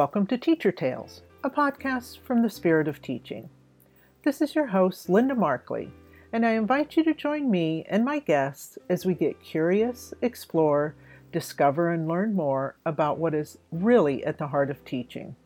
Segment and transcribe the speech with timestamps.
[0.00, 3.50] Welcome to Teacher Tales, a podcast from the Spirit of Teaching.
[4.24, 5.90] This is your host, Linda Markley,
[6.32, 10.94] and I invite you to join me and my guests as we get curious, explore,
[11.32, 15.36] discover, and learn more about what is really at the heart of teaching.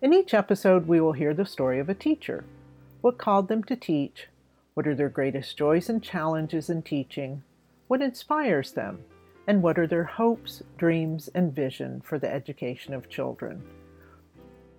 [0.00, 2.46] In each episode, we will hear the story of a teacher.
[3.02, 4.28] What called them to teach?
[4.72, 7.42] What are their greatest joys and challenges in teaching?
[7.88, 9.04] What inspires them?
[9.46, 13.62] And what are their hopes, dreams, and vision for the education of children?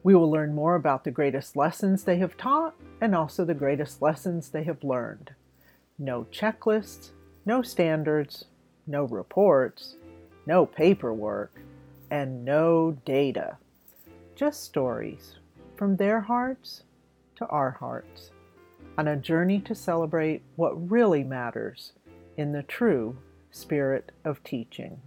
[0.04, 4.02] We will learn more about the greatest lessons they have taught and also the greatest
[4.02, 5.32] lessons they have learned.
[5.98, 7.12] No checklists,
[7.46, 8.46] no standards,
[8.88, 9.96] no reports,
[10.46, 11.60] no paperwork,
[12.12, 13.58] and no data.
[14.36, 15.36] Just stories
[15.76, 16.84] from their hearts
[17.38, 18.32] to our hearts
[18.98, 21.94] on a journey to celebrate what really matters
[22.38, 23.18] in the true
[23.56, 25.02] spirit of teaching.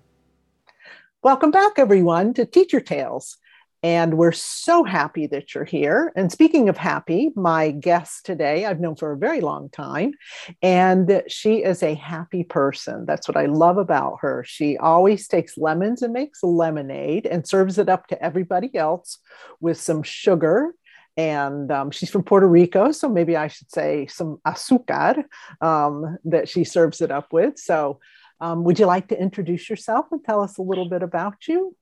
[1.23, 3.37] Welcome back, everyone, to Teacher Tales.
[3.83, 6.13] And we're so happy that you're here.
[6.17, 10.15] And speaking of happy, my guest today, I've known for a very long time,
[10.63, 13.05] and she is a happy person.
[13.07, 14.43] That's what I love about her.
[14.45, 19.19] She always takes lemons and makes lemonade and serves it up to everybody else
[19.61, 20.75] with some sugar.
[21.17, 25.25] And um, she's from Puerto Rico, so maybe I should say some azúcar
[25.61, 27.59] um, that she serves it up with.
[27.59, 28.01] So,
[28.41, 31.77] um, would you like to introduce yourself and tell us a little bit about you?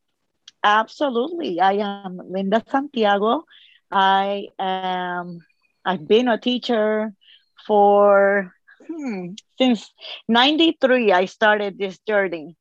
[0.65, 1.61] Absolutely.
[1.61, 3.45] I am Linda Santiago.
[3.91, 5.39] I am
[5.85, 7.13] I've been a teacher
[7.67, 8.53] for
[8.87, 9.93] hmm, since
[10.29, 12.57] 93 I started this journey.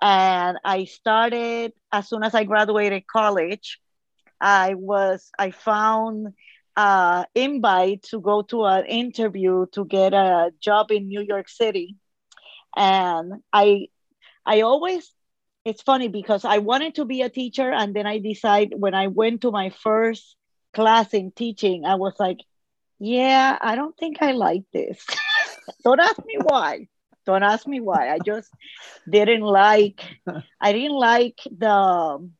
[0.00, 3.78] And I started as soon as I graduated college.
[4.40, 6.28] I was I found
[6.76, 11.96] uh invite to go to an interview to get a job in New York City.
[12.76, 13.88] And I
[14.46, 15.10] I always
[15.64, 19.08] it's funny because I wanted to be a teacher, and then I decide when I
[19.08, 20.36] went to my first
[20.72, 22.38] class in teaching, I was like,
[22.98, 25.04] yeah, I don't think I like this.
[25.84, 26.88] don't ask me why.
[27.26, 28.10] Don't ask me why.
[28.10, 28.50] I just
[29.08, 30.02] didn't like.
[30.60, 32.30] I didn't like the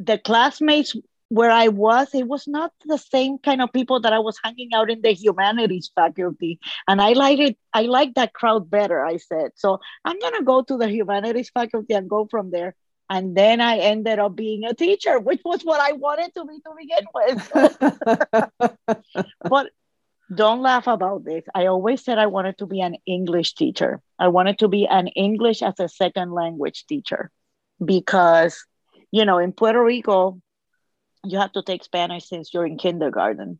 [0.00, 0.96] the classmates
[1.28, 4.74] where I was, it was not the same kind of people that I was hanging
[4.74, 6.58] out in the humanities faculty.
[6.86, 9.52] And I like it, I like that crowd better, I said.
[9.56, 12.74] So I'm gonna go to the humanities faculty and go from there.
[13.10, 16.60] And then I ended up being a teacher, which was what I wanted to be
[16.60, 17.52] to begin with.
[19.48, 19.70] but
[20.34, 21.44] don't laugh about this.
[21.54, 24.00] I always said I wanted to be an English teacher.
[24.18, 27.30] I wanted to be an English as a second language teacher
[27.84, 28.64] because,
[29.10, 30.40] you know, in Puerto Rico,
[31.24, 33.58] you have to take Spanish since you're in kindergarten.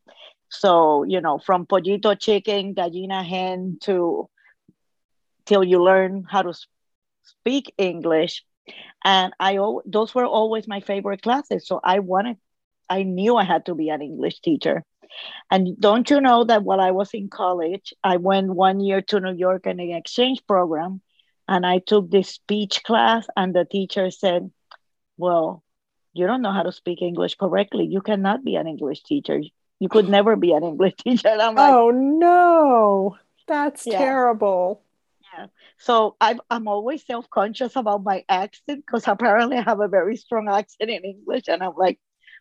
[0.48, 4.28] So, you know, from pollito chicken, gallina hen to
[5.46, 6.54] till you learn how to
[7.22, 8.44] speak English.
[9.04, 11.66] And I those were always my favorite classes.
[11.66, 12.38] So I wanted,
[12.88, 14.84] I knew I had to be an English teacher.
[15.50, 19.20] And don't you know that while I was in college, I went one year to
[19.20, 21.02] New York in an exchange program
[21.48, 24.50] and I took this speech class, and the teacher said,
[25.16, 25.63] Well,
[26.14, 27.84] you don't know how to speak English correctly.
[27.84, 29.40] You cannot be an English teacher.
[29.80, 31.28] You could never be an English teacher.
[31.28, 33.98] And I'm like, oh no, that's yeah.
[33.98, 34.82] terrible.
[35.36, 35.46] Yeah.
[35.78, 40.16] So i I'm always self conscious about my accent because apparently I have a very
[40.16, 41.44] strong accent in English.
[41.48, 41.98] And I'm like,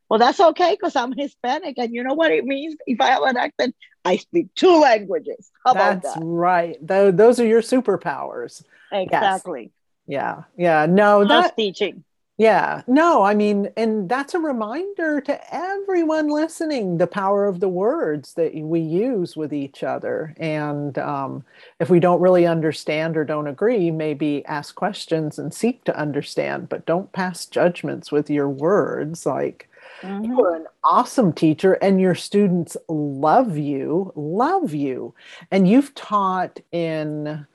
[0.07, 1.79] well, that's okay because I'm Hispanic.
[1.79, 2.75] And you know what it means?
[2.85, 3.75] If I have an accent,
[4.05, 5.51] I speak two languages.
[5.65, 6.21] How that's that?
[6.21, 6.77] right.
[6.81, 8.63] those are your superpowers.
[8.91, 9.71] Exactly.
[10.05, 10.45] Yes.
[10.57, 10.83] Yeah.
[10.83, 10.85] Yeah.
[10.85, 12.03] No, that's teaching.
[12.43, 17.69] Yeah, no, I mean, and that's a reminder to everyone listening the power of the
[17.69, 20.35] words that we use with each other.
[20.35, 21.45] And um,
[21.79, 26.67] if we don't really understand or don't agree, maybe ask questions and seek to understand,
[26.67, 29.25] but don't pass judgments with your words.
[29.25, 29.69] Like,
[30.01, 30.25] mm-hmm.
[30.25, 35.13] you're an awesome teacher, and your students love you, love you.
[35.49, 37.47] And you've taught in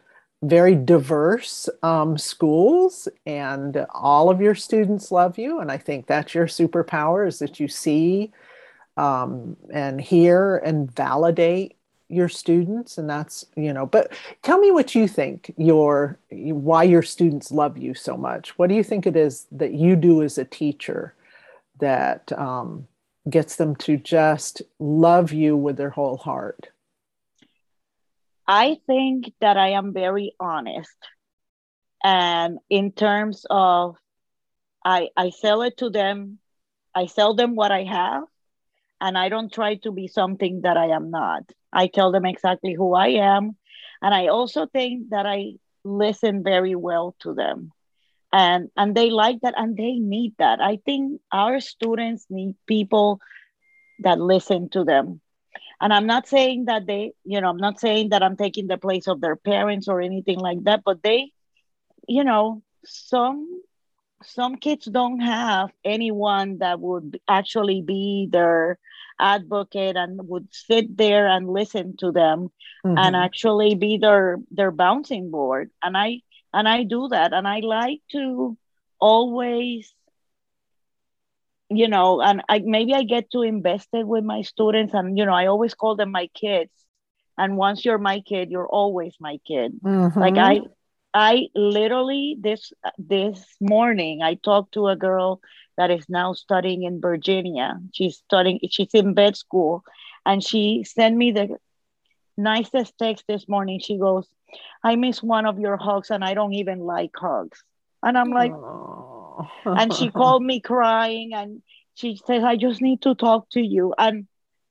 [0.42, 6.34] very diverse um, schools and all of your students love you and i think that's
[6.34, 8.32] your superpower is that you see
[8.96, 11.76] um, and hear and validate
[12.08, 14.12] your students and that's you know but
[14.42, 18.58] tell me what you think your why your students love you so much.
[18.58, 21.14] What do you think it is that you do as a teacher
[21.80, 22.86] that um,
[23.28, 26.68] gets them to just love you with their whole heart
[28.48, 30.96] I think that I am very honest.
[32.04, 33.96] And in terms of,
[34.84, 36.38] I, I sell it to them,
[36.94, 38.24] I sell them what I have,
[39.00, 41.42] and I don't try to be something that I am not.
[41.72, 43.56] I tell them exactly who I am.
[44.02, 45.54] And I also think that I
[45.84, 47.72] listen very well to them.
[48.32, 53.20] and and they like that and they need that i think our students need people
[54.06, 55.20] that listen to them
[55.80, 58.78] and i'm not saying that they you know i'm not saying that i'm taking the
[58.78, 61.30] place of their parents or anything like that but they
[62.06, 63.62] you know some
[64.22, 68.78] some kids don't have anyone that would actually be their
[69.20, 72.50] advocate and would sit there and listen to them
[72.84, 72.98] mm-hmm.
[72.98, 76.20] and actually be their their bouncing board and i
[76.52, 78.56] and i do that and i like to
[79.00, 79.92] always
[81.70, 85.34] you know and i maybe i get too invested with my students and you know
[85.34, 86.70] i always call them my kids.
[87.40, 89.72] And once you're my kid you're always my kid.
[89.82, 90.18] Mm-hmm.
[90.18, 90.60] like i
[91.14, 95.40] i literally this this morning i talked to a girl
[95.76, 97.78] that is now studying in virginia.
[97.92, 99.84] She's studying she's in bed school.
[100.26, 101.56] And she sent me the
[102.36, 103.80] nicest text this morning.
[103.80, 104.26] She goes
[104.82, 107.62] i miss one of your hugs and i don't even like hugs.
[108.02, 108.52] And i'm like
[109.74, 111.62] and she called me crying and
[111.94, 113.94] she says i just need to talk to you.
[113.98, 114.26] And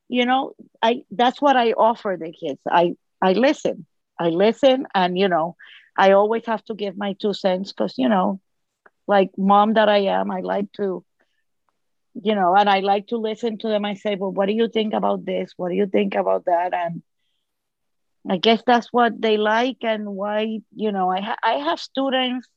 [0.10, 2.60] you know i that's what i offer the kids.
[2.70, 3.86] I i listen.
[4.20, 5.56] I listen and you know
[5.98, 8.40] i always have to give my two cents because you know
[9.08, 11.04] like mom that i am i like to
[12.22, 13.86] you know and i like to listen to them.
[13.86, 15.54] I say well what do you think about this?
[15.58, 16.74] What do you think about that?
[16.74, 17.02] And
[18.30, 22.48] i guess that's what they like and why you know i, ha- I have students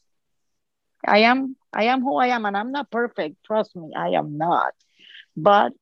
[1.08, 3.38] i am i am who i am and i'm not perfect.
[3.46, 4.74] Trust me i am not.
[5.36, 5.74] But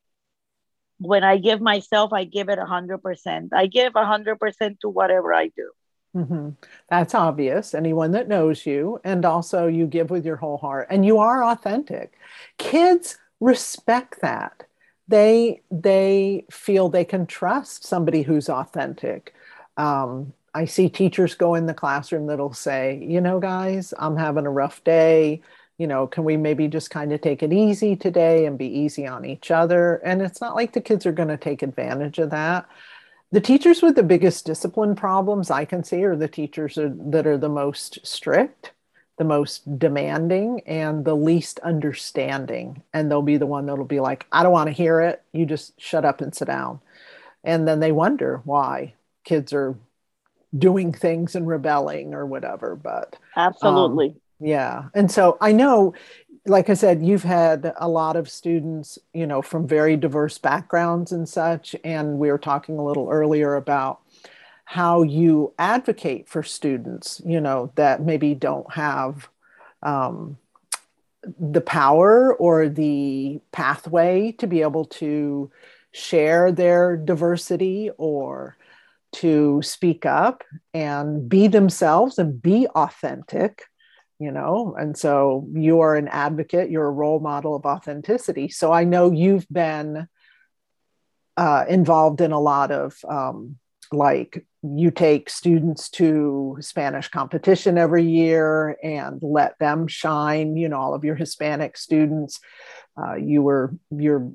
[1.00, 5.72] when i give myself i give it 100% i give 100% to whatever i do
[6.18, 6.50] Mm-hmm.
[6.90, 7.76] That's obvious.
[7.76, 11.44] Anyone that knows you, and also you give with your whole heart, and you are
[11.44, 12.14] authentic.
[12.58, 14.64] Kids respect that.
[15.08, 19.36] They they feel they can trust somebody who's authentic.
[19.78, 24.48] Um, I see teachers go in the classroom that'll say, you know, guys, I'm having
[24.48, 25.42] a rough day.
[25.78, 29.06] You know, can we maybe just kind of take it easy today and be easy
[29.06, 29.98] on each other?
[29.98, 32.68] And it's not like the kids are going to take advantage of that
[33.32, 37.28] the teachers with the biggest discipline problems I can see are the teachers are, that
[37.28, 38.72] are the most strict,
[39.18, 42.84] the most demanding, and the least understanding.
[42.94, 45.22] And they'll be the one that'll be like, I don't want to hear it.
[45.34, 46.80] You just shut up and sit down.
[47.44, 48.94] And then they wonder why
[49.24, 49.76] kids are
[50.58, 52.76] doing things and rebelling or whatever.
[52.76, 54.10] But absolutely.
[54.10, 54.84] Um, yeah.
[54.94, 55.94] And so I know
[56.48, 61.12] like I said, you've had a lot of students, you know, from very diverse backgrounds
[61.12, 61.76] and such.
[61.84, 64.00] And we were talking a little earlier about
[64.66, 69.28] how you advocate for students, you know, that maybe don't have
[69.84, 70.38] um,
[71.40, 75.52] the power or the pathway to be able to
[75.92, 78.56] share their diversity or
[79.14, 83.64] to speak up and be themselves and be authentic
[84.20, 88.50] you know and so you're an advocate you're a role model of authenticity.
[88.50, 90.08] So i know you've been
[91.38, 93.58] uh, involved in a lot of um,
[93.92, 100.78] like you take students to spanish competition every year and let them shine you know
[100.78, 102.40] all of your hispanic students.
[103.00, 104.32] Uh, you were you're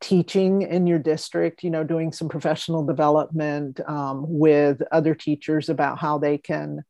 [0.00, 5.98] teaching in your district you know doing some professional development um, with other teachers about
[5.98, 6.82] how they can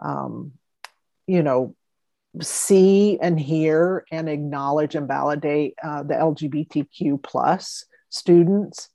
[0.00, 0.52] um,
[1.26, 1.74] you know
[2.40, 8.88] see and hear and acknowledge and validate uh, the LGBTQ plus students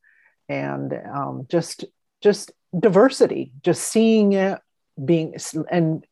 [0.50, 1.86] and um, just
[2.22, 4.60] just diversity, just seeing it
[5.04, 5.36] being
[5.70, 6.06] and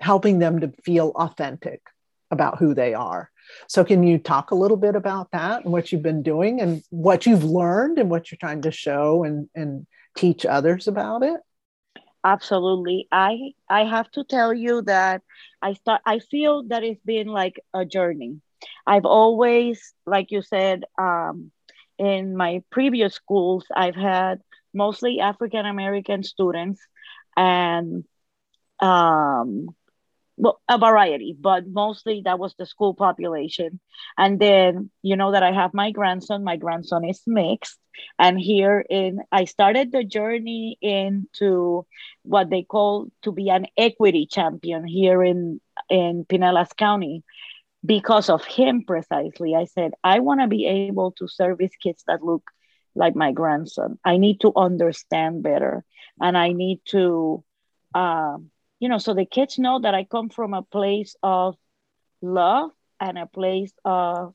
[0.00, 1.82] helping them to feel authentic
[2.30, 3.30] about who they are.
[3.66, 6.82] So, can you talk a little bit about that and what you've been doing and
[6.90, 9.86] what you've learned and what you're trying to show and, and
[10.16, 11.40] teach others about it?
[12.24, 13.08] Absolutely.
[13.12, 15.22] I I have to tell you that
[15.62, 18.40] I start I feel that it's been like a journey.
[18.86, 21.50] I've always, like you said, um,
[21.98, 24.40] in my previous schools, I've had
[24.74, 26.80] mostly African American students
[27.36, 28.04] and
[28.80, 29.68] um,
[30.40, 33.80] well, a variety, but mostly that was the school population.
[34.16, 36.44] And then you know that I have my grandson.
[36.44, 37.78] My grandson is mixed,
[38.18, 41.86] and here in I started the journey into
[42.22, 47.22] what they call to be an equity champion here in in Pinellas County
[47.84, 49.54] because of him precisely.
[49.54, 52.42] I said I want to be able to service kids that look
[52.94, 53.98] like my grandson.
[54.04, 55.84] I need to understand better,
[56.20, 57.44] and I need to.
[57.94, 58.50] Um,
[58.80, 61.56] you know, so the kids know that I come from a place of
[62.22, 64.34] love and a place of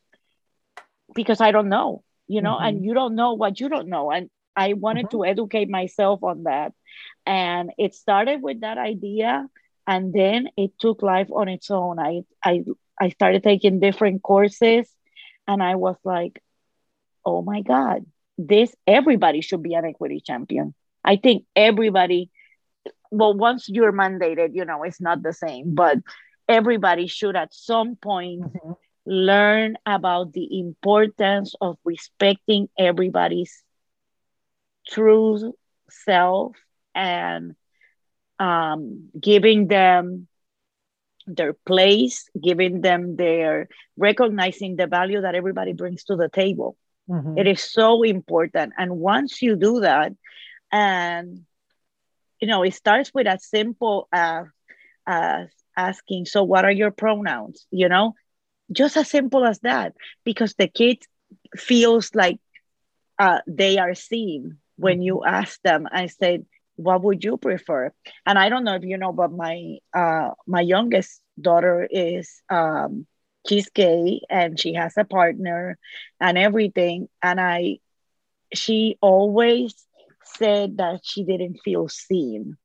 [1.14, 2.66] because I don't know, you know, mm-hmm.
[2.66, 4.12] and you don't know what you don't know.
[4.12, 5.18] And I wanted mm-hmm.
[5.18, 6.74] to educate myself on that.
[7.25, 9.48] And it started with that idea
[9.88, 12.00] and then it took life on its own.
[12.00, 12.64] I I
[13.00, 14.88] I started taking different courses
[15.48, 16.42] and I was like,
[17.25, 18.06] oh my God,
[18.38, 20.74] this everybody should be an equity champion.
[21.04, 22.32] I think everybody,
[23.12, 25.97] well, once you're mandated, you know, it's not the same, but
[26.47, 28.71] everybody should at some point mm-hmm.
[29.05, 33.63] learn about the importance of respecting everybody's
[34.88, 35.53] true
[35.89, 36.55] self
[36.93, 37.55] and
[38.39, 40.27] um, giving them
[41.27, 46.77] their place, giving them their recognizing the value that everybody brings to the table.
[47.09, 47.38] Mm-hmm.
[47.38, 48.74] It is so important.
[48.77, 50.12] And once you do that,
[50.71, 51.45] and
[52.46, 54.46] you know, it starts with as simple as,
[55.08, 57.66] as asking, so what are your pronouns?
[57.72, 58.14] You know,
[58.72, 61.00] just as simple as that, because the kid
[61.58, 62.40] feels like
[63.18, 65.34] uh, they are seen when you mm-hmm.
[65.36, 65.88] ask them.
[65.92, 66.46] I said,
[66.78, 67.92] what would you prefer
[68.25, 73.08] and i don't know if you know but my uh my youngest daughter is um
[73.48, 75.78] she's gay and she has a partner
[76.20, 77.78] and everything and i
[78.54, 79.74] she always
[80.38, 82.58] said that she didn't feel seen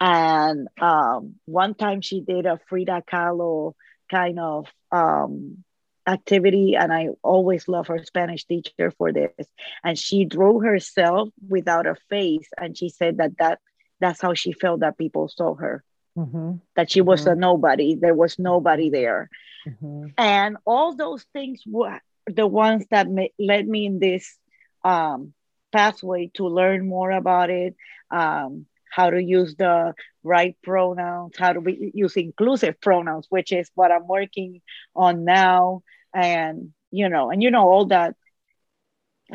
[0.00, 3.74] and um one time she did a frida kahlo
[4.10, 5.58] kind of um
[6.06, 9.46] activity and i always love her spanish teacher for this
[9.84, 13.60] and she drew herself without a face and she said that that
[14.00, 15.84] that's how she felt that people saw her
[16.18, 16.54] mm-hmm.
[16.74, 17.30] that she was mm-hmm.
[17.30, 19.30] a nobody there was nobody there
[19.66, 20.06] mm-hmm.
[20.18, 24.36] and all those things were the ones that ma- led me in this
[24.84, 25.32] um,
[25.72, 27.74] pathway to learn more about it
[28.12, 33.70] um, how to use the right pronouns, how to be, use inclusive pronouns, which is
[33.74, 34.60] what I'm working
[34.94, 35.82] on now.
[36.14, 38.14] And, you know, and you know, all that,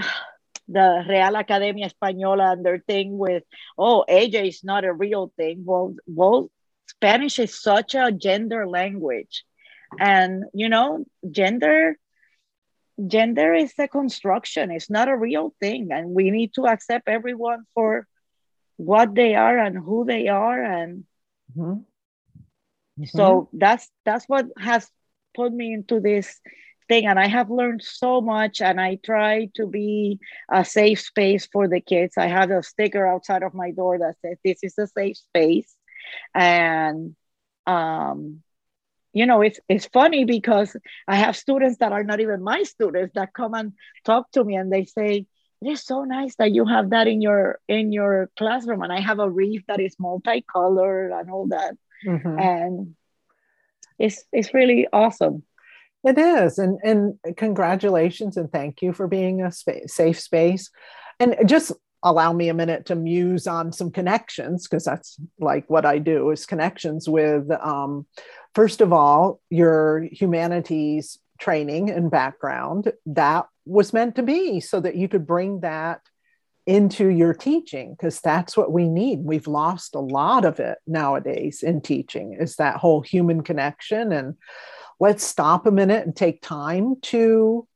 [0.70, 3.44] the Real Academia Española and their thing with,
[3.77, 5.63] oh, AJ is not a real thing.
[5.65, 6.51] Well, well,
[6.88, 9.44] Spanish is such a gender language.
[9.98, 11.98] And, you know, gender
[13.05, 17.63] gender is a construction it's not a real thing and we need to accept everyone
[17.73, 18.07] for
[18.77, 21.03] what they are and who they are and
[21.55, 21.73] mm-hmm.
[22.99, 23.03] Mm-hmm.
[23.05, 24.89] so that's that's what has
[25.35, 26.39] put me into this
[26.87, 30.19] thing and i have learned so much and i try to be
[30.51, 34.15] a safe space for the kids i have a sticker outside of my door that
[34.21, 35.75] says this is a safe space
[36.33, 37.15] and
[37.67, 38.41] um
[39.17, 40.75] you know it's it's funny because
[41.07, 43.74] i have students that are not even my students that come and
[44.05, 45.25] talk to me and they say
[45.62, 49.00] it is so nice that you have that in your in your classroom and i
[49.00, 51.75] have a wreath that is multicolored and all that.
[52.05, 52.39] Mm-hmm.
[52.39, 52.95] and
[54.00, 55.43] it's it's really awesome.
[56.03, 56.57] It is.
[56.57, 60.69] And and congratulations and thank you for being a space, safe space.
[61.19, 61.71] And just
[62.09, 66.31] allow me a minute to muse on some connections because that's like what i do
[66.31, 68.05] is connections with um,
[68.55, 74.95] first of all your humanities training and background that was meant to be so that
[74.95, 76.01] you could bring that
[76.67, 79.23] into your teaching because that's what we need.
[79.23, 84.35] We've lost a lot of it nowadays in teaching is that whole human connection and
[84.99, 87.66] let's stop a minute and take time to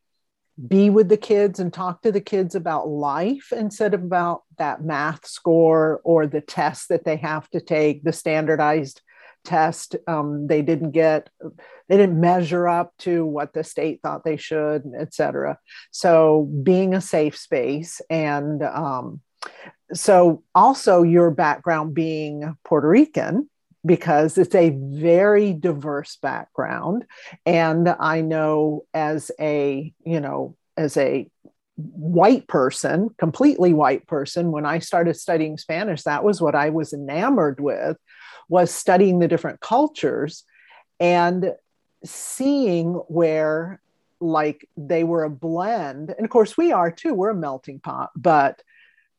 [0.67, 4.83] be with the kids and talk to the kids about life instead of about that
[4.83, 9.01] math score or the test that they have to take the standardized
[9.43, 11.29] test um, they didn't get
[11.89, 15.57] they didn't measure up to what the state thought they should et cetera.
[15.89, 19.21] So being a safe space and um,
[19.93, 23.49] so also your background being puerto rican
[23.85, 27.05] because it's a very diverse background.
[27.45, 31.29] And i know as a you know as a
[31.75, 36.93] white person completely white person when i started studying spanish that was what i was
[36.93, 37.97] enamored with
[38.49, 40.43] was studying the different cultures
[40.99, 41.53] and
[42.03, 43.81] seeing where
[44.19, 46.13] like they were a blend.
[46.15, 47.13] And of course we are too.
[47.13, 48.61] We're a melting pot but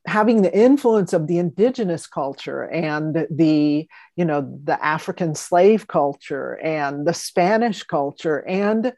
[0.06, 6.58] having the influence of the indigenous culture and the you know the african slave culture
[6.62, 8.92] and the spanish culture and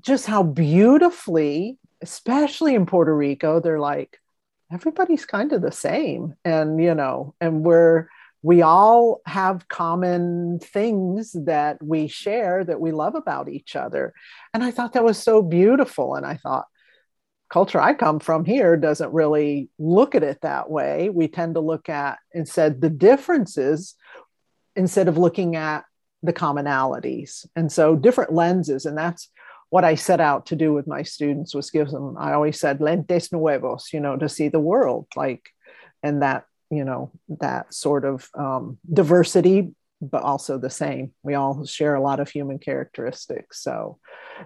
[0.00, 4.18] just how beautifully especially in puerto rico they're like
[4.72, 8.08] everybody's kind of the same and you know and we're
[8.42, 14.14] we all have common things that we share that we love about each other.
[14.54, 16.14] And I thought that was so beautiful.
[16.14, 16.66] And I thought,
[17.50, 21.08] culture I come from here doesn't really look at it that way.
[21.08, 23.94] We tend to look at instead the differences
[24.76, 25.84] instead of looking at
[26.22, 27.46] the commonalities.
[27.56, 29.28] And so different lenses and that's
[29.70, 32.80] what i set out to do with my students was give them i always said
[32.80, 35.50] lentes nuevos you know to see the world like
[36.02, 41.12] and that you know that sort of um, diversity but also the same.
[41.22, 43.98] We all share a lot of human characteristics so,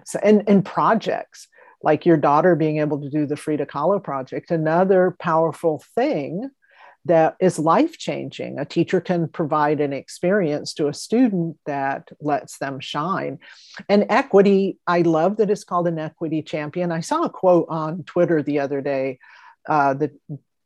[0.05, 1.47] so and, and projects
[1.83, 6.49] like your daughter being able to do the frida kahlo project another powerful thing
[7.05, 8.57] that is life changing.
[8.57, 13.39] A teacher can provide an experience to a student that lets them shine.
[13.89, 16.91] And equity, I love that it's called an equity champion.
[16.91, 19.19] I saw a quote on Twitter the other day
[19.67, 20.11] uh, that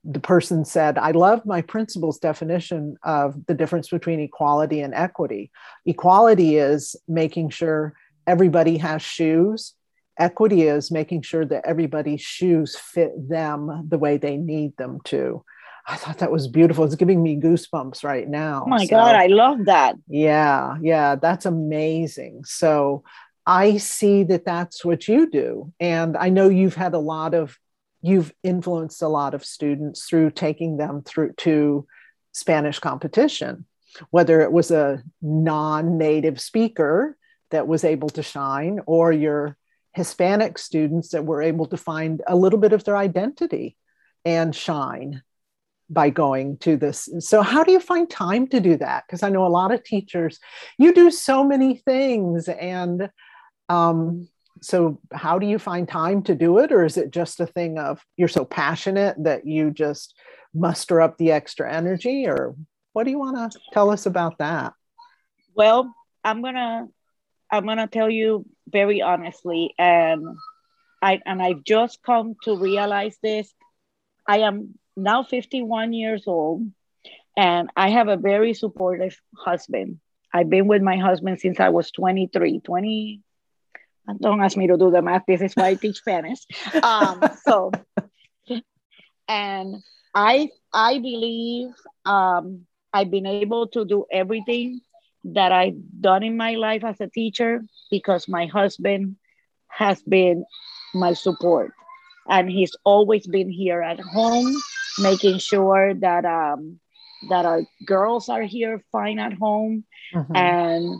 [0.04, 5.52] the person said, I love my principal's definition of the difference between equality and equity.
[5.86, 7.94] Equality is making sure
[8.28, 9.74] everybody has shoes.
[10.20, 15.44] Equity is making sure that everybody's shoes fit them the way they need them to.
[15.90, 16.84] I thought that was beautiful.
[16.84, 18.64] It's giving me goosebumps right now.
[18.66, 19.96] Oh my so, God, I love that.
[20.08, 22.44] Yeah, yeah, that's amazing.
[22.44, 23.04] So
[23.46, 25.72] I see that that's what you do.
[25.80, 27.58] And I know you've had a lot of,
[28.02, 31.88] you've influenced a lot of students through taking them through to
[32.34, 33.66] Spanish competition,
[34.10, 37.16] whether it was a non native speaker
[37.52, 39.56] that was able to shine or your
[39.98, 43.76] Hispanic students that were able to find a little bit of their identity
[44.24, 45.24] and shine
[45.90, 47.10] by going to this.
[47.20, 49.06] So, how do you find time to do that?
[49.08, 50.40] Because I know a lot of teachers,
[50.78, 52.48] you do so many things.
[52.48, 53.10] And
[53.70, 54.28] um,
[54.62, 56.72] so, how do you find time to do it?
[56.72, 60.14] Or is it just a thing of you're so passionate that you just
[60.54, 62.28] muster up the extra energy?
[62.28, 62.56] Or
[62.94, 64.74] what do you want to tell us about that?
[65.56, 65.92] Well,
[66.24, 66.88] I'm going to.
[67.52, 70.38] I'm gonna tell you very honestly, and
[71.02, 73.54] I and I've just come to realize this.
[74.28, 76.70] I am now 51 years old,
[77.38, 80.00] and I have a very supportive husband.
[80.34, 83.22] I've been with my husband since I was 23, 20.
[84.22, 85.24] Don't ask me to do the math.
[85.28, 86.40] This is why I teach Spanish.
[86.82, 87.72] Um, so,
[89.28, 89.76] and
[90.14, 91.70] I I believe
[92.06, 94.82] um, I've been able to do everything
[95.34, 99.18] that I've done in my life as a teacher because my husband
[99.68, 100.46] has been
[100.94, 101.74] my support
[102.30, 104.56] and he's always been here at home
[105.00, 106.80] making sure that um,
[107.30, 110.36] that our girls are here fine at home mm-hmm.
[110.36, 111.00] and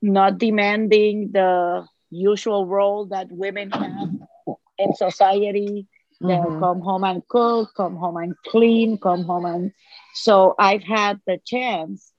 [0.00, 4.08] not demanding the usual role that women have
[4.78, 5.86] in society
[6.22, 6.60] mm-hmm.
[6.60, 9.72] come home and cook come home and clean come home and
[10.14, 12.12] so i've had the chance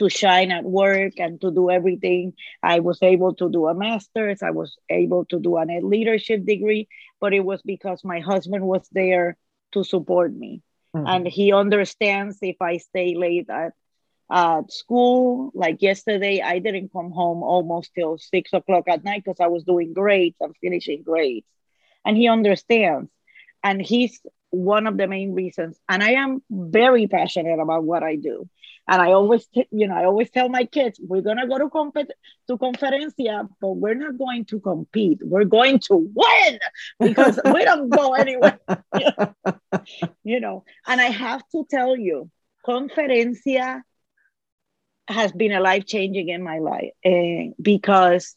[0.00, 2.32] to shine at work and to do everything
[2.62, 6.88] i was able to do a master's i was able to do a leadership degree
[7.20, 9.36] but it was because my husband was there
[9.72, 10.62] to support me.
[10.96, 11.06] Mm-hmm.
[11.06, 13.72] And he understands if I stay late at,
[14.30, 15.52] at school.
[15.54, 19.64] Like yesterday, I didn't come home almost till six o'clock at night because I was
[19.64, 21.46] doing grades and finishing grades.
[22.04, 23.10] And he understands.
[23.62, 25.78] And he's one of the main reasons.
[25.88, 28.48] And I am very passionate about what I do.
[28.88, 32.10] And I always, you know, I always tell my kids, we're gonna go to compet-
[32.48, 35.20] to conferencia, but we're not going to compete.
[35.22, 36.58] We're going to win
[36.98, 38.58] because we don't go anywhere.
[40.24, 42.30] you know, and I have to tell you,
[42.66, 43.82] conferencia
[45.08, 48.36] has been a life changing in my life uh, because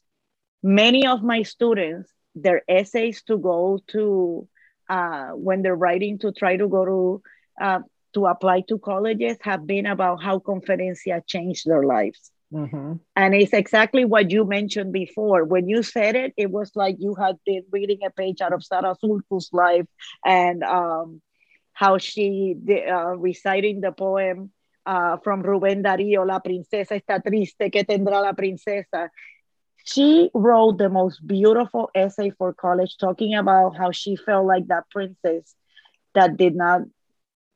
[0.62, 4.48] many of my students, their essays to go to
[4.90, 7.22] uh, when they're writing to try to go to
[7.62, 7.80] uh,
[8.14, 12.32] to apply to colleges have been about how Conferencia changed their lives.
[12.54, 12.94] Mm-hmm.
[13.16, 15.44] And it's exactly what you mentioned before.
[15.44, 18.64] When you said it, it was like you had been reading a page out of
[18.64, 19.88] Sarah Sulfu's life
[20.24, 21.22] and um,
[21.74, 24.52] how she uh, reciting the poem
[24.86, 29.10] uh, from Rubén Darío, La princesa está triste, que tendrá la princesa?
[29.86, 34.90] She wrote the most beautiful essay for college talking about how she felt like that
[34.92, 35.56] princess
[36.14, 36.84] that did not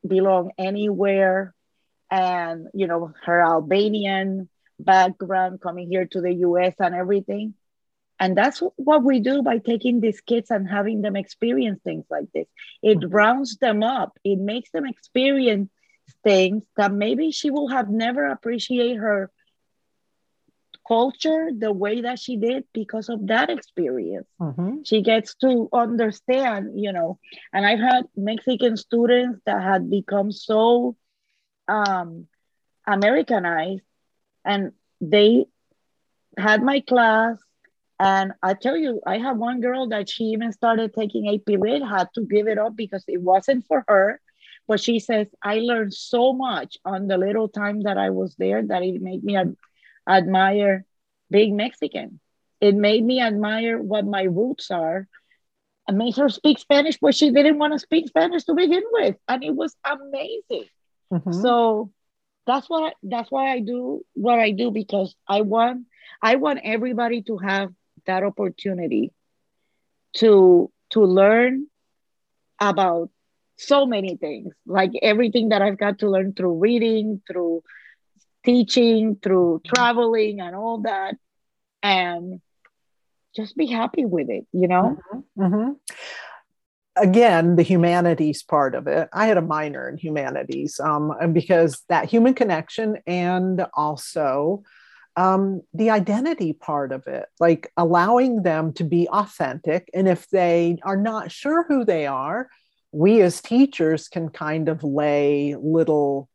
[0.07, 1.53] belong anywhere.
[2.09, 7.53] And you know her albanian background coming here to the us and everything.
[8.19, 12.31] And that's what we do by taking these kids and having them experience things like
[12.33, 12.47] this.
[12.81, 13.13] It mm-hmm.
[13.13, 14.17] rounds them up.
[14.23, 15.69] It makes them experience
[16.23, 19.29] things that maybe she will have never appreciate her
[20.87, 24.27] culture the way that she did because of that experience.
[24.39, 24.83] Mm-hmm.
[24.83, 27.19] She gets to understand, you know,
[27.51, 30.95] and I've had Mexican students that had become so
[31.67, 32.27] um,
[32.85, 33.83] Americanized
[34.45, 34.71] and
[35.01, 35.45] they
[36.37, 37.37] had my class.
[37.99, 41.83] And I tell you, I have one girl that she even started taking AP Lit,
[41.83, 44.21] had to give it up because it wasn't for her.
[44.67, 48.61] But she says, I learned so much on the little time that I was there
[48.61, 49.45] that it made me a
[50.07, 50.85] admire
[51.29, 52.19] being Mexican.
[52.59, 55.07] It made me admire what my roots are.
[55.87, 59.15] I made her speak Spanish, but she didn't want to speak Spanish to begin with,
[59.27, 60.69] and it was amazing.
[61.11, 61.31] Mm-hmm.
[61.31, 61.91] So
[62.45, 65.85] that's what that's why I do what I do because I want
[66.21, 67.69] I want everybody to have
[68.05, 69.11] that opportunity
[70.17, 71.67] to to learn
[72.59, 73.09] about
[73.57, 77.61] so many things like everything that i've got to learn through reading through
[78.47, 81.15] teaching through traveling and all that
[81.83, 82.39] and
[83.35, 85.43] just be happy with it you know mm-hmm.
[85.43, 87.03] Mm-hmm.
[87.03, 92.09] again the humanities part of it i had a minor in humanities um, because that
[92.09, 94.63] human connection and also
[95.17, 99.89] um, the identity part of it, like allowing them to be authentic.
[99.91, 102.49] And if they are not sure who they are,
[102.91, 106.29] we as teachers can kind of lay little,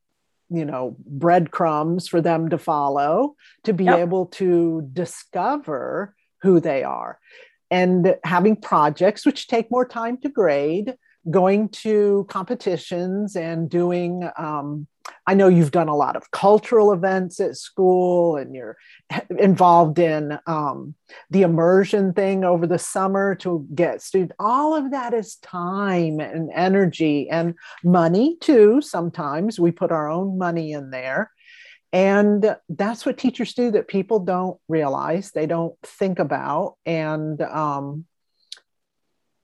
[0.53, 3.35] you know, breadcrumbs for them to follow
[3.65, 3.99] to be yep.
[3.99, 7.19] able to discover who they are.
[7.71, 10.95] And having projects which take more time to grade,
[11.31, 14.87] going to competitions and doing um,
[15.27, 18.77] I know you've done a lot of cultural events at school and you're
[19.39, 20.95] involved in um,
[21.31, 24.35] the immersion thing over the summer to get students.
[24.39, 27.55] All of that is time and energy and
[27.85, 28.81] money too.
[28.81, 31.31] Sometimes we put our own money in there.
[31.93, 36.77] And that's what teachers do that people don't realize, they don't think about.
[36.87, 38.07] And um,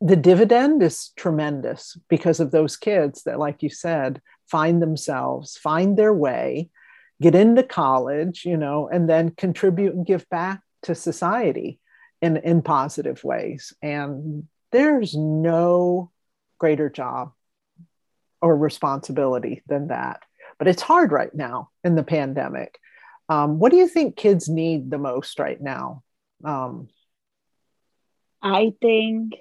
[0.01, 5.97] the dividend is tremendous because of those kids that, like you said, find themselves, find
[5.97, 6.71] their way,
[7.21, 11.81] get into college, you know, and then contribute and give back to society
[12.23, 13.73] in, in positive ways.
[13.83, 16.11] And there's no
[16.59, 17.33] greater job
[18.41, 20.23] or responsibility than that.
[20.59, 22.79] But it's hard right now in the pandemic.
[23.29, 26.03] Um, what do you think kids need the most right now?
[26.45, 26.89] Um,
[28.43, 29.35] I think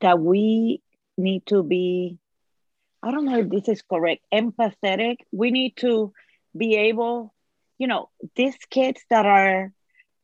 [0.00, 0.82] that we
[1.18, 2.18] need to be
[3.02, 5.16] I don't know if this is correct, empathetic.
[5.32, 6.12] We need to
[6.56, 7.34] be able,
[7.78, 9.72] you know, these kids that are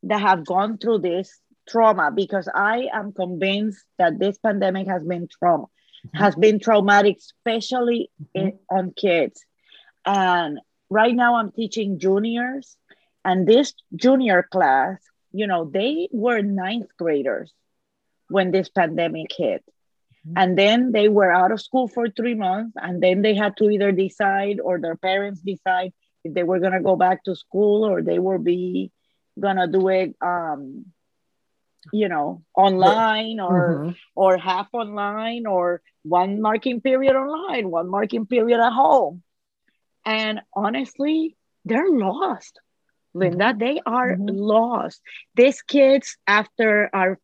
[0.04, 5.28] that have gone through this trauma because I am convinced that this pandemic has been
[5.28, 6.18] trauma mm-hmm.
[6.18, 8.48] has been traumatic, especially mm-hmm.
[8.48, 9.44] in, on kids.
[10.06, 10.60] And
[10.90, 12.76] right now I'm teaching juniors,
[13.24, 14.98] and this junior class,
[15.32, 17.52] you know, they were ninth graders
[18.28, 19.64] when this pandemic hit.
[20.26, 20.38] Mm-hmm.
[20.38, 23.70] And then they were out of school for three months, and then they had to
[23.70, 25.92] either decide or their parents decide
[26.24, 28.90] if they were gonna go back to school or they were be
[29.38, 30.84] gonna do it um
[31.92, 33.90] you know online or mm-hmm.
[34.14, 39.22] or half online or one marking period online one marking period at home
[40.04, 42.60] and honestly they're lost
[43.14, 44.36] linda they are mm-hmm.
[44.36, 45.00] lost
[45.34, 47.18] these kids after our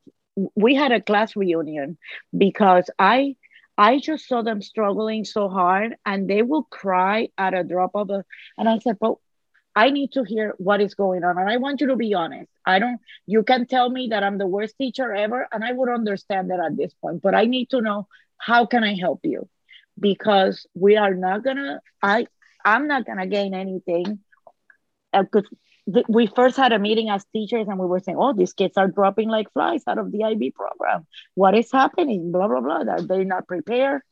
[0.54, 1.96] we had a class reunion
[2.36, 3.36] because I
[3.76, 8.10] I just saw them struggling so hard and they will cry at a drop of
[8.10, 8.24] a
[8.58, 9.14] and I said, but
[9.74, 11.38] I need to hear what is going on.
[11.38, 12.50] And I want you to be honest.
[12.66, 15.88] I don't you can tell me that I'm the worst teacher ever, and I would
[15.88, 18.06] understand that at this point, but I need to know
[18.38, 19.48] how can I help you?
[19.98, 22.26] Because we are not gonna I
[22.64, 24.20] I'm not gonna gain anything
[25.12, 25.48] because
[25.92, 28.76] uh, we first had a meeting as teachers and we were saying, oh, these kids
[28.76, 31.06] are dropping like flies out of the IB program.
[31.34, 32.32] What is happening?
[32.32, 32.92] Blah, blah, blah.
[32.92, 34.02] Are they not prepared?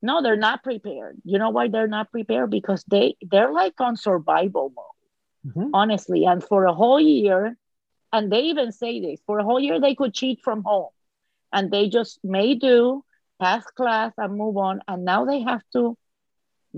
[0.00, 1.16] No, they're not prepared.
[1.24, 2.50] You know why they're not prepared?
[2.50, 5.70] Because they, they're like on survival mode, mm-hmm.
[5.74, 6.24] honestly.
[6.24, 7.56] And for a whole year,
[8.12, 10.90] and they even say this, for a whole year, they could cheat from home.
[11.52, 13.04] And they just may do,
[13.40, 14.80] pass class and move on.
[14.88, 15.96] And now they have to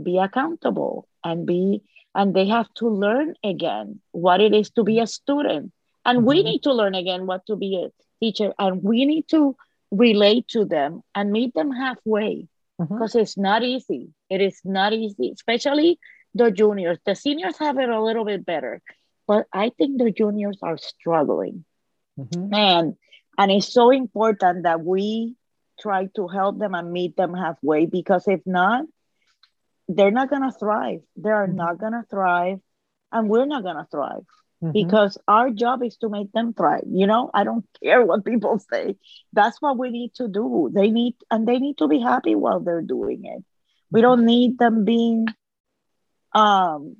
[0.01, 1.83] be accountable and be
[2.15, 5.73] and they have to learn again what it is to be a student
[6.05, 6.29] and mm-hmm.
[6.29, 7.91] we need to learn again what to be a
[8.25, 9.57] teacher and we need to
[9.91, 12.47] relate to them and meet them halfway
[12.79, 13.19] because mm-hmm.
[13.19, 15.99] it's not easy it is not easy especially
[16.35, 18.81] the juniors the seniors have it a little bit better
[19.27, 21.65] but i think the juniors are struggling
[22.19, 22.53] mm-hmm.
[22.55, 22.97] and
[23.39, 25.35] and it's so important that we
[25.81, 28.85] try to help them and meet them halfway because if not
[29.89, 31.01] they're not going to thrive.
[31.17, 31.57] They are mm-hmm.
[31.57, 32.61] not going to thrive,
[33.13, 34.25] and we're not going to thrive
[34.63, 34.73] mm-hmm.
[34.73, 36.85] because our job is to make them thrive.
[36.87, 38.97] You know, I don't care what people say.
[39.33, 40.71] That's what we need to do.
[40.73, 43.45] They need, and they need to be happy while they're doing it.
[43.91, 44.27] We don't mm-hmm.
[44.27, 45.27] need them being,
[46.35, 46.97] um,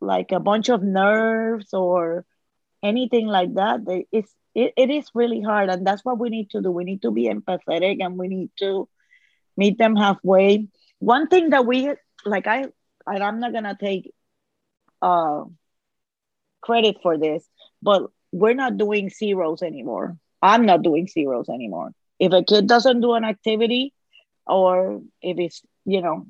[0.00, 2.24] like a bunch of nerves or
[2.82, 3.84] anything like that.
[3.84, 6.70] They, it's it, it is really hard, and that's what we need to do.
[6.70, 8.88] We need to be empathetic, and we need to
[9.56, 10.68] meet them halfway
[11.02, 11.90] one thing that we
[12.24, 12.64] like i
[13.06, 14.12] i'm not gonna take
[15.02, 15.44] uh
[16.60, 17.48] credit for this,
[17.82, 20.16] but we're not doing zeros anymore.
[20.42, 21.92] I'm not doing zeros anymore.
[22.18, 23.92] If a kid doesn't do an activity,
[24.46, 26.26] or if it's you know,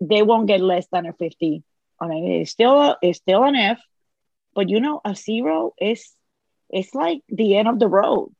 [0.00, 1.62] they won't get less than a 50
[2.00, 2.40] on it.
[2.42, 3.80] It's still a, it's still an F,
[4.54, 6.14] but you know, a zero is
[6.70, 8.32] it's like the end of the road.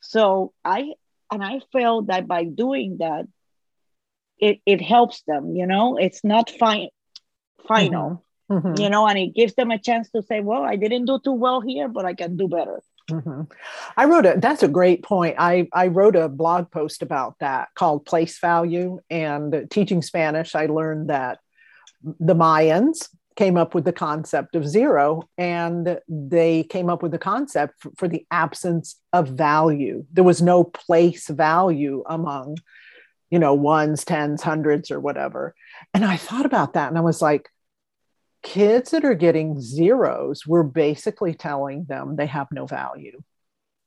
[0.00, 0.94] So I
[1.30, 3.26] and I felt that by doing that,
[4.38, 6.88] it, it helps them, you know, it's not fine
[7.66, 8.10] final.
[8.10, 8.20] Mm-hmm.
[8.52, 8.80] Mm-hmm.
[8.80, 11.32] You know, and it gives them a chance to say, well, I didn't do too
[11.32, 12.82] well here, but I can do better.
[13.10, 13.42] Mm-hmm.
[13.96, 15.36] I wrote a that's a great point.
[15.38, 19.00] I, I wrote a blog post about that called Place Value.
[19.08, 21.38] And teaching Spanish, I learned that
[22.02, 27.18] the Mayans came up with the concept of zero and they came up with the
[27.18, 30.04] concept for, for the absence of value.
[30.12, 32.58] There was no place value among,
[33.34, 35.56] you know, ones, tens, hundreds, or whatever.
[35.92, 37.48] And I thought about that and I was like,
[38.44, 43.20] kids that are getting zeros, we're basically telling them they have no value.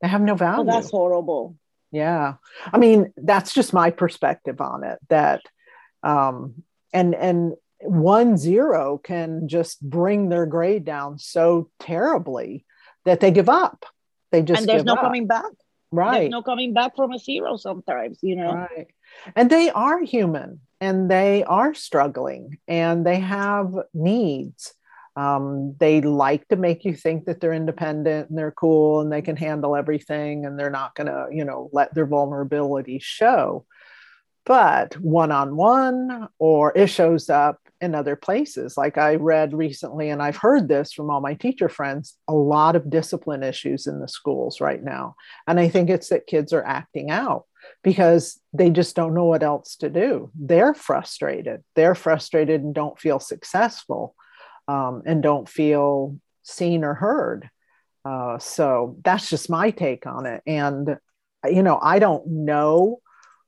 [0.02, 0.70] They have no value.
[0.70, 1.56] Oh, that's horrible.
[1.94, 2.34] Yeah.
[2.74, 5.44] I mean, that's just my perspective on it that
[6.04, 12.66] um and and one zero can just bring their grade down so terribly
[13.06, 13.86] that they give up.
[14.34, 15.00] They just and there's no up.
[15.00, 15.54] coming back.
[15.90, 16.20] Right.
[16.20, 18.52] There's no coming back from a zero sometimes, you know.
[18.54, 18.88] Right.
[19.36, 24.74] And they are human and they are struggling and they have needs.
[25.16, 29.24] Um, they like to make you think that they're independent and they're cool and they
[29.24, 33.66] can handle everything and they're not going to, you know, let their vulnerability show.
[34.46, 38.78] But one on one, or it shows up in other places.
[38.78, 42.76] Like I read recently, and I've heard this from all my teacher friends a lot
[42.76, 45.16] of discipline issues in the schools right now.
[45.48, 47.46] And I think it's that kids are acting out
[47.88, 50.30] because they just don't know what else to do.
[50.38, 51.64] They're frustrated.
[51.74, 54.14] They're frustrated and don't feel successful
[54.68, 57.50] um, and don't feel seen or heard.
[58.04, 60.44] Uh, so that's just my take on it.
[60.46, 60.98] And,
[61.50, 63.00] you know, I don't know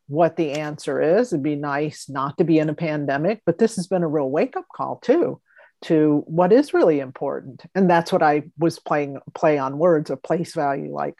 [0.08, 1.34] what the answer is.
[1.34, 4.30] It'd be nice not to be in a pandemic, but this has been a real
[4.30, 5.42] wake up call too
[5.82, 7.66] to what is really important.
[7.76, 11.16] And that's what I was playing play on words of place value like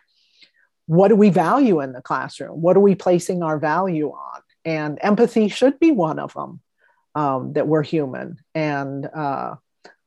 [0.90, 2.64] what do we value in the classroom?
[2.64, 4.42] What are we placing our value on?
[4.66, 6.62] And empathy should be one of them,
[7.14, 9.58] um, that we're human, and uh,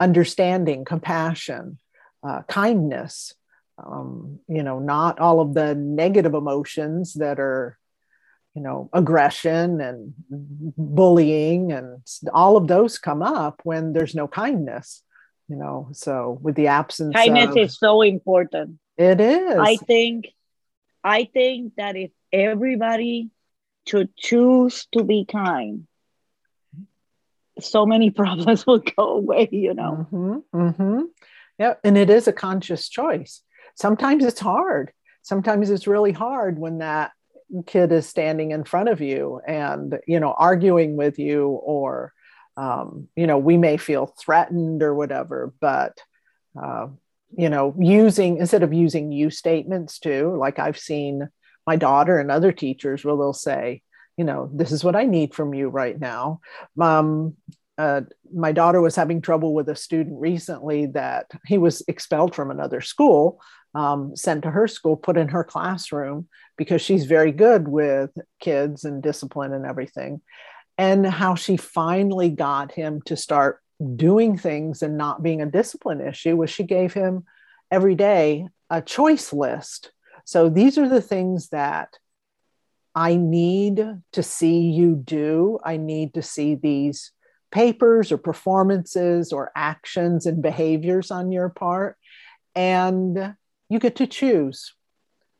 [0.00, 1.78] understanding, compassion,
[2.24, 3.32] uh, kindness,
[3.78, 7.78] um, you know, not all of the negative emotions that are,
[8.56, 12.02] you know, aggression and bullying and
[12.34, 15.04] all of those come up when there's no kindness,
[15.48, 15.90] you know.
[15.92, 18.80] So with the absence kindness of, is so important.
[18.96, 19.56] It is.
[19.60, 20.26] I think
[21.04, 23.30] I think that if everybody
[23.86, 25.86] should choose to be kind,
[27.60, 30.06] so many problems will go away, you know.
[30.12, 31.00] Mm-hmm, mm-hmm.
[31.58, 33.42] Yeah, and it is a conscious choice.
[33.76, 34.92] Sometimes it's hard.
[35.22, 37.12] Sometimes it's really hard when that
[37.66, 42.12] kid is standing in front of you and you know arguing with you or
[42.56, 45.98] um, you know we may feel threatened or whatever but
[46.60, 46.86] uh,
[47.36, 51.28] you know, using instead of using you statements too, like I've seen
[51.66, 53.82] my daughter and other teachers where they'll say,
[54.16, 56.40] you know, this is what I need from you right now.
[56.80, 57.36] Um,
[57.78, 58.02] uh,
[58.34, 62.80] my daughter was having trouble with a student recently that he was expelled from another
[62.80, 63.40] school,
[63.74, 68.84] um, sent to her school, put in her classroom because she's very good with kids
[68.84, 70.20] and discipline and everything.
[70.76, 73.60] And how she finally got him to start
[73.96, 77.24] doing things and not being a discipline issue was she gave him
[77.70, 79.92] every day a choice list.
[80.24, 81.98] So these are the things that
[82.94, 85.58] I need to see you do.
[85.64, 87.12] I need to see these
[87.50, 91.96] papers or performances or actions and behaviors on your part.
[92.54, 93.34] And
[93.68, 94.74] you get to choose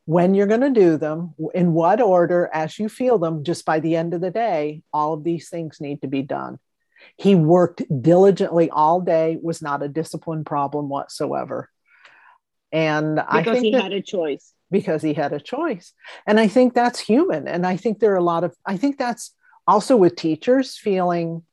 [0.05, 3.43] when you're going to do them, in what order, as you feel them.
[3.43, 6.59] Just by the end of the day, all of these things need to be done.
[7.17, 11.69] He worked diligently all day, was not a discipline problem whatsoever.
[12.71, 14.53] And because I think he had a choice.
[14.71, 15.93] Because he had a choice.
[16.25, 17.47] And I think that's human.
[17.47, 19.35] And I think there are a lot of, I think that's
[19.67, 21.43] also with teachers feeling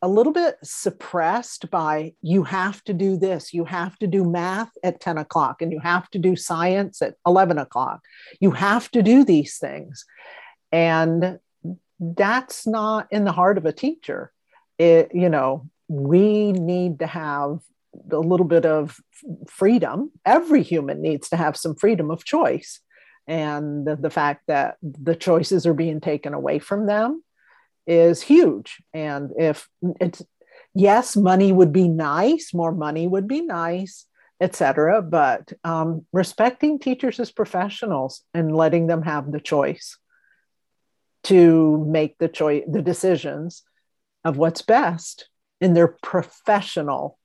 [0.00, 4.70] a little bit suppressed by you have to do this, you have to do math
[4.82, 8.00] at 10 o'clock, and you have to do science at 11 o'clock.
[8.38, 10.04] You have to do these things.
[10.70, 11.38] And
[11.98, 14.30] that's not in the heart of a teacher
[14.78, 17.60] it, you know, we need to have
[18.10, 18.98] a little bit of
[19.48, 20.10] freedom.
[20.24, 22.80] Every human needs to have some freedom of choice.
[23.26, 27.22] And the, the fact that the choices are being taken away from them
[27.86, 28.82] is huge.
[28.92, 29.68] And if
[30.00, 30.22] it's,
[30.74, 34.06] yes, money would be nice, more money would be nice.
[34.40, 35.00] etc.
[35.02, 39.96] But um, respecting teachers as professionals and letting them have the choice
[41.24, 43.62] to make the choice, the decisions
[44.24, 45.28] of what's best
[45.60, 47.18] in their professional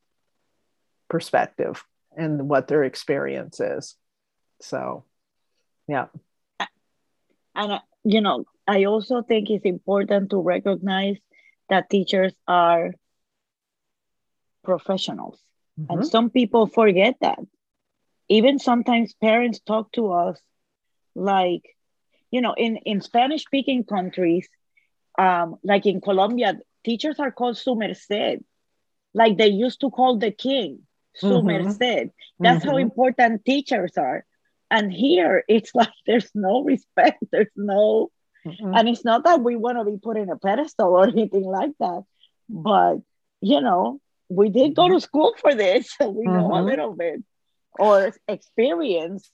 [1.09, 1.83] perspective
[2.15, 3.95] and what their experience is.
[4.61, 5.05] So,
[5.87, 6.07] yeah.
[7.55, 11.17] And, uh, you know, I also think it's important to recognize
[11.69, 12.93] that teachers are
[14.63, 15.39] professionals.
[15.79, 15.91] Mm-hmm.
[15.99, 17.39] And some people forget that.
[18.27, 20.39] Even sometimes parents talk to us
[21.15, 21.63] like,
[22.29, 24.47] you know, in, in Spanish speaking countries,
[25.17, 28.41] um, like in Colombia, teachers are called su merced,
[29.13, 30.79] like they used to call the king,
[31.15, 31.47] su mm-hmm.
[31.47, 32.11] merced.
[32.39, 32.69] That's mm-hmm.
[32.69, 34.25] how important teachers are.
[34.71, 38.11] And here it's like there's no respect, there's no,
[38.45, 38.73] mm-hmm.
[38.75, 41.71] and it's not that we want to be put in a pedestal or anything like
[41.79, 42.03] that,
[42.47, 42.97] but
[43.41, 44.99] you know, we did go to mm-hmm.
[44.99, 46.67] school for this, so we know a mm-hmm.
[46.67, 47.23] little bit
[47.77, 49.31] or experience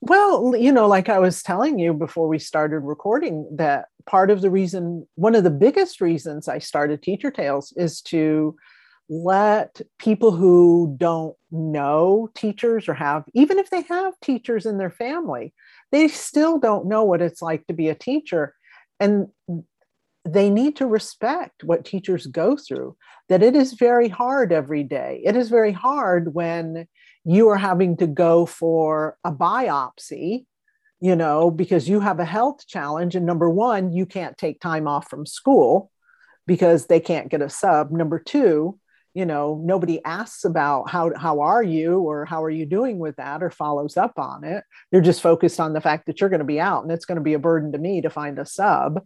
[0.00, 4.40] well, you know, like I was telling you before we started recording, that part of
[4.40, 8.56] the reason, one of the biggest reasons I started Teacher Tales is to
[9.08, 14.90] let people who don't know teachers or have, even if they have teachers in their
[14.90, 15.52] family,
[15.90, 18.54] they still don't know what it's like to be a teacher.
[19.00, 19.28] And
[20.24, 22.96] they need to respect what teachers go through,
[23.28, 25.22] that it is very hard every day.
[25.24, 26.86] It is very hard when
[27.28, 30.46] you are having to go for a biopsy,
[30.98, 33.14] you know, because you have a health challenge.
[33.14, 35.90] And number one, you can't take time off from school
[36.46, 37.90] because they can't get a sub.
[37.90, 38.78] Number two,
[39.12, 43.16] you know, nobody asks about how, how are you or how are you doing with
[43.16, 44.64] that or follows up on it.
[44.90, 47.16] They're just focused on the fact that you're going to be out and it's going
[47.16, 49.04] to be a burden to me to find a sub.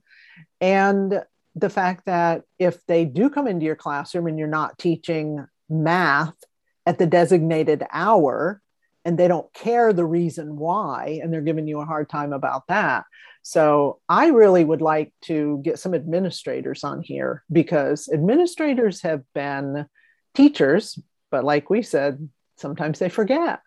[0.61, 1.25] And
[1.57, 6.37] the fact that if they do come into your classroom and you're not teaching math
[6.87, 8.61] at the designated hour
[9.05, 12.67] and they don't care the reason why and they're giving you a hard time about
[12.69, 13.05] that.
[13.43, 19.87] So i really would like to get some administrators on here because administrators have been
[20.35, 20.99] teachers
[21.31, 23.61] but like we said sometimes they forget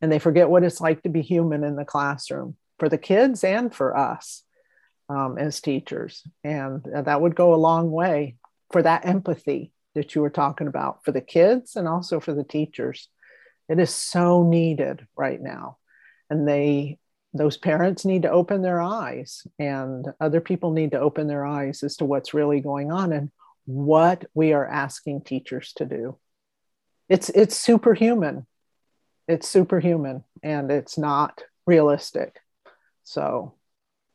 [0.00, 3.44] and they forget what it's like to be human in the classroom for the kids
[3.44, 4.42] and for us
[5.08, 6.22] um, as teachers.
[6.42, 8.36] And that would go a long way
[8.70, 12.44] for that empathy that you were talking about for the kids and also for the
[12.44, 13.08] teachers.
[13.68, 15.78] It is so needed right now.
[16.30, 16.98] And they
[17.34, 21.82] those parents need to open their eyes and other people need to open their eyes
[21.82, 23.30] as to what's really going on and
[23.64, 26.18] what we are asking teachers to do.
[27.08, 28.46] It's it's superhuman.
[29.28, 32.38] It's superhuman and it's not realistic.
[33.04, 33.54] So,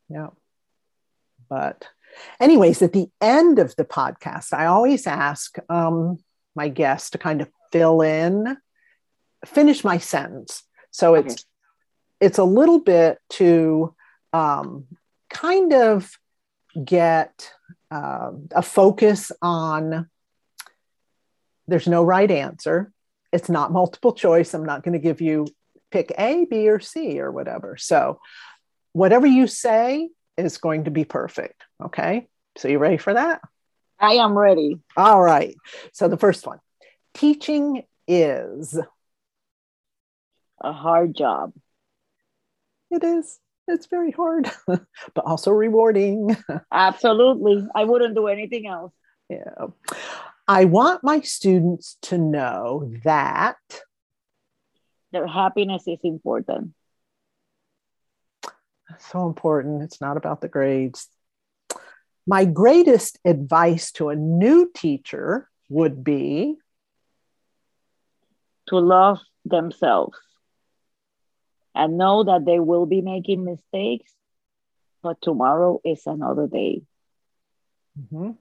[0.10, 0.30] yeah.
[1.50, 1.88] But
[2.39, 6.19] Anyways, at the end of the podcast, I always ask um,
[6.56, 8.58] my guests to kind of fill in,
[9.45, 10.63] finish my sentence.
[10.91, 11.45] So it's
[12.19, 13.95] it's a little bit to
[14.34, 14.86] um,
[15.30, 16.12] kind of
[16.84, 17.53] get
[17.91, 20.10] uh, a focus on.
[21.67, 22.91] There's no right answer.
[23.32, 24.53] It's not multiple choice.
[24.53, 25.47] I'm not going to give you
[25.91, 27.77] pick A, B, or C or whatever.
[27.77, 28.19] So,
[28.93, 31.63] whatever you say, is going to be perfect.
[31.84, 32.28] Okay.
[32.58, 33.42] So you ready for that?
[34.00, 34.80] I am ready.
[34.96, 35.56] All right.
[35.94, 36.60] So the first one
[37.13, 38.80] teaching is
[40.62, 41.54] a hard job.
[42.92, 43.40] It is.
[43.68, 46.38] It's very hard, but also rewarding.
[46.72, 47.68] Absolutely.
[47.76, 48.94] I wouldn't do anything else.
[49.30, 49.68] Yeah.
[50.48, 53.58] I want my students to know that
[55.12, 56.74] their happiness is important
[59.00, 59.84] so important.
[59.84, 61.08] It's not about the grades.
[62.28, 66.58] My greatest advice to a new teacher would be
[68.68, 70.18] to love themselves
[71.74, 74.12] and know that they will be making mistakes,
[75.01, 76.82] but tomorrow is another day.
[77.97, 78.32] Mm-hmm.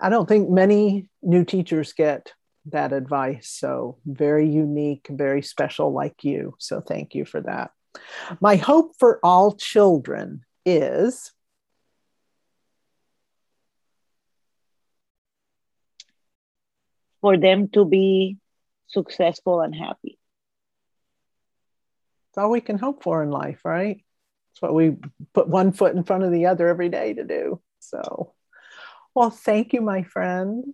[0.00, 2.32] I don't think many new teachers get
[2.66, 3.48] that advice.
[3.48, 6.54] So, very unique, very special, like you.
[6.58, 7.70] So, thank you for that.
[8.40, 11.32] My hope for all children is
[17.26, 18.36] for them to be
[18.86, 20.16] successful and happy.
[22.28, 24.04] It's all we can hope for in life, right?
[24.52, 24.94] It's what we
[25.34, 27.60] put one foot in front of the other every day to do.
[27.80, 28.32] So,
[29.12, 30.72] well, thank you, my friend.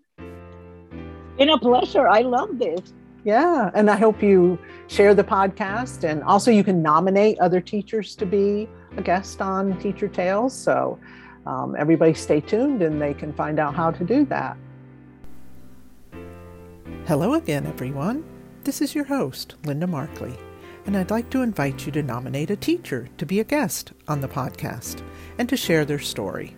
[1.38, 2.06] Been a pleasure.
[2.06, 2.92] I love this.
[3.24, 3.70] Yeah.
[3.72, 6.04] And I hope you share the podcast.
[6.04, 10.52] And also, you can nominate other teachers to be a guest on Teacher Tales.
[10.52, 10.98] So,
[11.46, 14.58] um, everybody stay tuned and they can find out how to do that.
[17.06, 18.24] Hello again, everyone.
[18.64, 20.34] This is your host, Linda Markley,
[20.86, 24.20] and I'd like to invite you to nominate a teacher to be a guest on
[24.20, 25.02] the podcast
[25.36, 26.56] and to share their story.